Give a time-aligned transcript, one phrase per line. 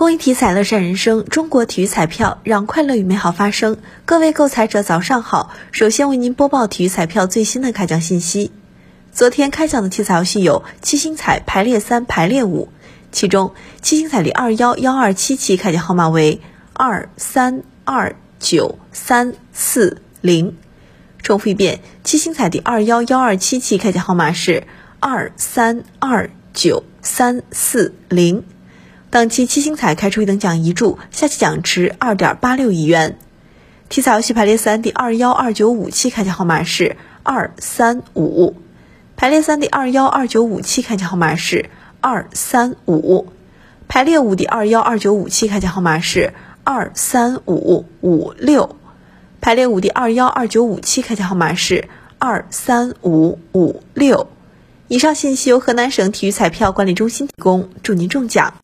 [0.00, 3.76] 公益体彩乐善人生，中国体育彩票让快乐与美好发生。
[4.06, 8.50] 各位购彩者早上好，首先为您播报体育彩票最新的开奖信息。
[9.12, 12.70] 昨天开奖的体彩游戏有七星彩排列三、排列五，
[13.12, 13.52] 其中
[13.82, 16.40] 七星彩里二幺幺二七期开奖号码为
[16.72, 20.56] 二三二九三四零。
[21.20, 24.64] 重复一遍，七星彩第二幺幺二七期开奖号码是
[24.98, 28.44] 二三二九三四零。
[29.10, 33.18] 当期七星彩开出一等奖一注，下期奖池二点八六亿元。
[33.88, 38.54] 体彩游戏排列三第二幺二九五期开奖号码是二三五，
[39.16, 41.68] 排列三第二幺二九五期开奖号码是
[42.00, 43.26] 二三五，
[43.88, 46.32] 排列五第二幺二九五期开奖号码是
[46.62, 48.76] 二三五五六，
[49.40, 51.88] 排列五第二幺二九五期开奖号码是
[52.20, 54.28] 二三五五六。
[54.86, 58.54] 以上信息由河南省体育彩票管理中心提供，祝您中奖。